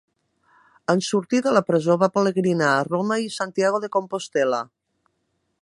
[0.93, 4.67] En sortir de la presó va pelegrinar a Roma i Santiago de Compostel·la.